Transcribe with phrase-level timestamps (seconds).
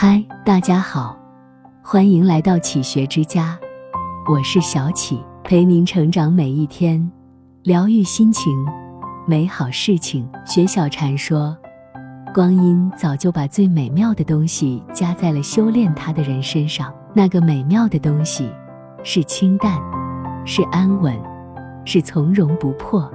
[0.00, 1.18] 嗨，大家好，
[1.82, 3.58] 欢迎来到启学之家，
[4.30, 7.10] 我是小启，陪您成长每一天，
[7.64, 8.64] 疗愈心情，
[9.26, 10.24] 美好事情。
[10.46, 11.58] 学小禅说，
[12.32, 16.94] 光阴早就把最美妙的东西加在了修炼他的人身上。
[17.12, 18.48] 那个美妙的东西，
[19.02, 19.76] 是清淡，
[20.44, 21.12] 是安稳，
[21.84, 23.12] 是从容不迫，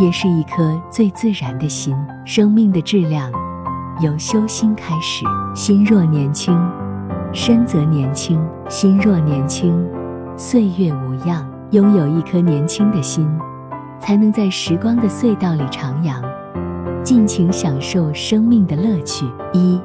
[0.00, 1.94] 也是一颗最自然的心。
[2.24, 3.30] 生命的质量。
[4.00, 5.24] 由修心开始，
[5.54, 6.56] 心若年轻，
[7.32, 9.84] 身则年轻；心若年轻，
[10.36, 11.46] 岁月无恙。
[11.72, 13.28] 拥有一颗年轻的心，
[14.00, 16.22] 才能在时光的隧道里徜徉，
[17.02, 19.26] 尽情享受生命的乐趣。
[19.52, 19.78] 一，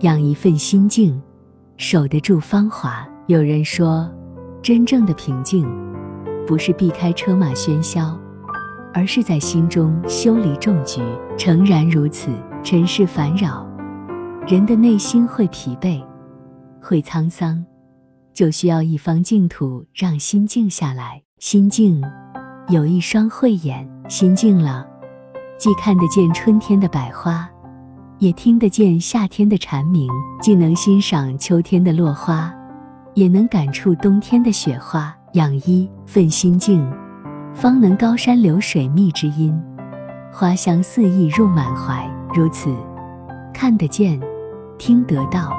[0.00, 1.22] 养一份心静，
[1.76, 3.06] 守得住芳华。
[3.26, 4.10] 有人说，
[4.60, 5.64] 真正的平静，
[6.46, 8.18] 不是避开车马喧嚣，
[8.92, 11.00] 而是在心中修篱种菊。
[11.36, 12.30] 诚然如此。
[12.64, 13.68] 尘世烦扰，
[14.48, 16.02] 人的内心会疲惫，
[16.80, 17.62] 会沧桑，
[18.32, 21.22] 就需要一方净土，让心静下来。
[21.38, 22.02] 心静，
[22.68, 24.86] 有一双慧眼，心静了，
[25.58, 27.46] 既看得见春天的百花，
[28.18, 30.08] 也听得见夏天的蝉鸣；
[30.40, 32.50] 既能欣赏秋天的落花，
[33.12, 35.14] 也能感触冬天的雪花。
[35.34, 36.82] 养一份心静，
[37.52, 39.54] 方能高山流水觅知音，
[40.32, 42.10] 花香四溢入满怀。
[42.36, 42.68] 如此，
[43.52, 44.20] 看得见，
[44.76, 45.52] 听得到，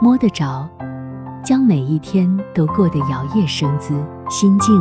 [0.00, 0.64] 摸得着，
[1.44, 3.92] 将每一天都过得摇曳生姿。
[4.30, 4.72] 心静，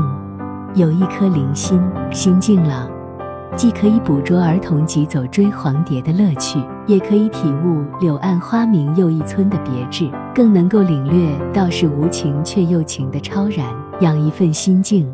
[0.75, 1.81] 有一颗灵心。
[2.11, 2.87] 心静了，
[3.55, 13.65] 既可以捕捉儿童急走追黄蝶的乐趣，也可以体悟柳暗花明又一村的别致，更能够领略道是无情却又情的超然。
[14.01, 15.11] 养一份心静，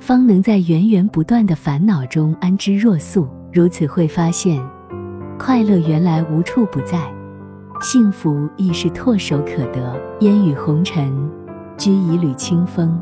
[0.00, 3.28] 方能在源源不断的烦恼中安之若素。
[3.52, 4.58] 如此会发现。
[5.38, 7.12] 快乐原来无处不在，
[7.80, 10.00] 幸福亦是唾手可得。
[10.20, 11.12] 烟雨红尘，
[11.76, 13.00] 掬一缕清风，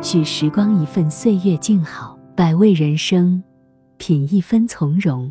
[0.00, 2.18] 许时光一份岁月静好。
[2.34, 3.42] 百味人生，
[3.98, 5.30] 品一分从容，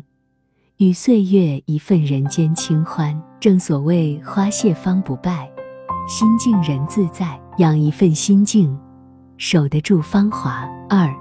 [0.76, 3.20] 与岁月一份人间清欢。
[3.40, 5.50] 正所谓花谢方不败，
[6.06, 7.38] 心静人自在。
[7.58, 8.78] 养一份心静，
[9.36, 10.66] 守得住芳华。
[10.88, 11.12] 二，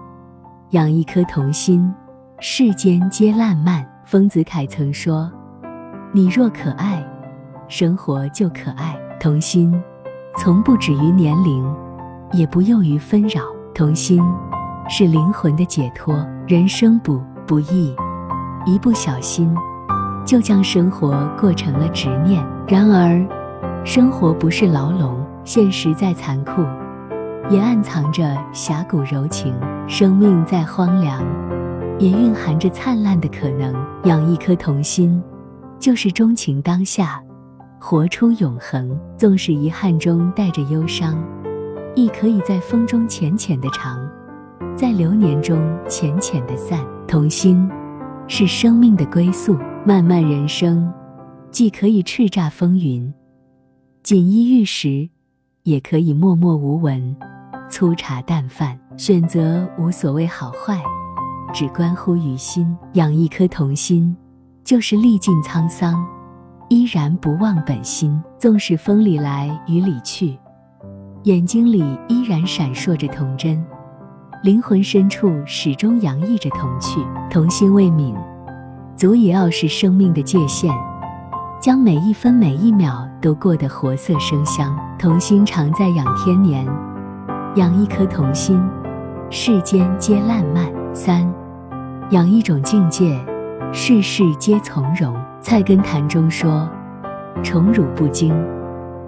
[0.72, 1.92] 养一颗童心，
[2.40, 3.84] 世间皆烂漫。
[4.10, 5.32] 丰子恺曾说
[6.12, 7.06] ：“你若可爱，
[7.68, 8.98] 生活就可爱。
[9.20, 9.72] 童心，
[10.36, 11.64] 从不止于年龄，
[12.32, 13.44] 也不囿于纷扰。
[13.72, 14.20] 童心，
[14.90, 16.26] 是灵魂的解脱。
[16.48, 17.96] 人生不不易，
[18.66, 19.56] 一不小心，
[20.26, 22.44] 就将生活过成了执念。
[22.68, 23.24] 然而，
[23.86, 26.64] 生活不是牢笼，现实再残酷，
[27.48, 29.54] 也暗藏着侠骨柔情。
[29.88, 31.24] 生命再荒凉。”
[32.00, 33.76] 也蕴含着灿烂的可能。
[34.06, 35.22] 养一颗童心，
[35.78, 37.22] 就是钟情当下，
[37.80, 38.98] 活出永恒。
[39.18, 41.22] 纵使遗憾中带着忧伤，
[41.96, 44.00] 亦可以在风中浅浅的长，
[44.76, 46.80] 在流年中浅浅的散。
[47.06, 47.70] 童心
[48.28, 49.58] 是生命的归宿。
[49.86, 50.92] 漫漫人生，
[51.52, 53.12] 既可以叱咤风云，
[54.04, 55.10] 锦衣玉食，
[55.64, 57.16] 也可以默默无闻，
[57.70, 58.78] 粗茶淡饭。
[58.98, 60.82] 选择无所谓好坏。
[61.54, 64.16] 只关乎于心，养一颗童心，
[64.64, 66.06] 就是历尽沧桑，
[66.70, 68.22] 依然不忘本心。
[68.38, 70.38] 纵使风里来雨里去，
[71.24, 73.62] 眼睛里依然闪烁着童真，
[74.44, 77.00] 灵魂深处始终洋溢着童趣。
[77.30, 78.16] 童心未泯，
[78.96, 80.74] 足以傲视生命的界限，
[81.60, 84.78] 将每一分每一秒都过得活色生香。
[84.98, 86.66] 童心常在养天年，
[87.56, 88.62] 养一颗童心，
[89.30, 90.69] 世间皆烂漫。
[90.94, 91.32] 三。
[92.12, 93.20] 养一种境界，
[93.72, 95.16] 事事皆从容。
[95.42, 96.68] 菜根谭中说
[97.44, 98.34] ：“宠辱不惊，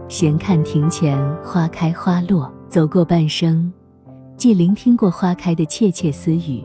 [0.07, 3.69] 闲看庭前花开花落。”走过半生，
[4.37, 6.63] 既聆听过花开的窃窃私语，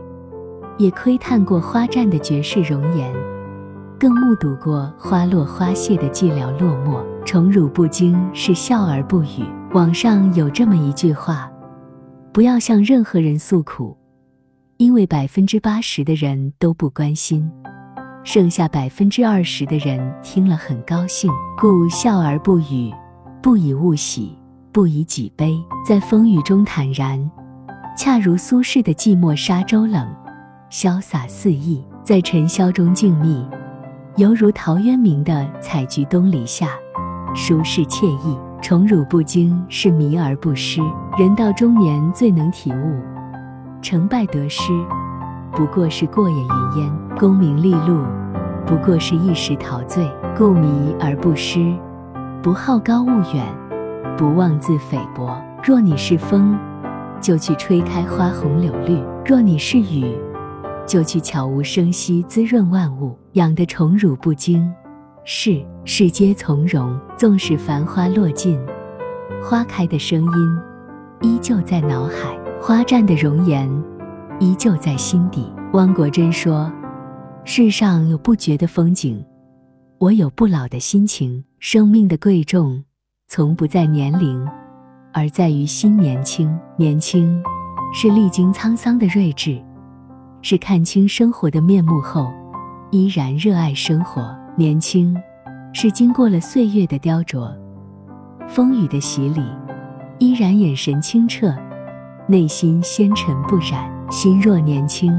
[0.76, 3.12] 也窥探过花绽的绝世容颜，
[3.98, 7.02] 更目睹过花落花谢的寂寥落寞。
[7.24, 9.44] 宠辱不惊是笑而不语。
[9.72, 11.50] 网上有这么一句话
[12.32, 13.96] ：“不要向任何人诉苦。”
[14.78, 17.50] 因为百分之八十的人都不关心，
[18.22, 22.92] 剩下百分之二十的人听了很高兴，故笑而不语，
[23.42, 24.38] 不以物喜，
[24.72, 25.56] 不以己悲，
[25.86, 27.18] 在风雨中坦然，
[27.96, 30.06] 恰如苏轼的寂寞沙洲冷，
[30.70, 33.48] 潇洒肆意；在尘嚣中静谧，
[34.16, 36.68] 犹如陶渊明的采菊东篱下，
[37.34, 38.38] 舒适惬意。
[38.62, 40.80] 宠辱不惊是迷而不失，
[41.16, 43.15] 人到中年最能体悟。
[43.86, 44.72] 成败得失，
[45.52, 48.02] 不过是过眼云烟；功名利禄，
[48.66, 50.04] 不过是一时陶醉。
[50.36, 51.72] 故迷而不失，
[52.42, 53.46] 不好高骛远，
[54.16, 55.40] 不妄自菲薄。
[55.62, 56.58] 若你是风，
[57.20, 60.18] 就去吹开花红柳绿；若你是雨，
[60.84, 64.68] 就去悄无声息滋润万物，养得宠辱不惊。
[65.22, 68.60] 是世皆从容，纵使繁花落尽，
[69.40, 70.58] 花开的声音
[71.20, 72.36] 依旧在脑海，
[72.66, 73.70] 花绽的容颜
[74.40, 75.48] 依旧在心底。
[75.74, 76.68] 汪国真说
[77.46, 79.24] ：“世上有不绝的风景，
[79.98, 81.44] 我有不老的心情。
[81.60, 82.82] 生命的贵重，
[83.28, 84.44] 从不在年龄，
[85.12, 86.52] 而在于心年轻。
[86.76, 87.40] 年轻，
[87.94, 89.62] 是历经沧桑的睿智，
[90.42, 92.32] 是看清生活的面目后，
[92.90, 94.36] 依然热爱生活。
[94.56, 95.16] 年轻，
[95.72, 97.48] 是经过了岁月的雕琢，
[98.48, 99.40] 风雨的洗礼，
[100.18, 101.54] 依然眼神清澈，
[102.26, 103.90] 内心纤尘不染。
[104.10, 105.12] 心若年轻。”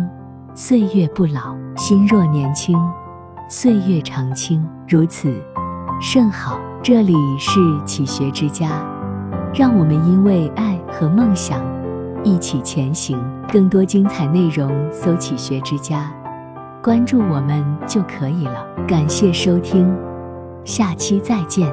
[0.55, 2.75] 岁月不老，心若年轻，
[3.47, 5.31] 岁月长青，如此
[6.01, 6.57] 甚好。
[6.81, 8.83] 这里是启学之家，
[9.53, 11.61] 让我们因为爱和梦想
[12.23, 13.19] 一起前行。
[13.51, 16.11] 更多精彩内容，搜“启学之家”，
[16.81, 18.65] 关注我们就可以了。
[18.87, 19.95] 感谢收听，
[20.65, 21.71] 下期再见。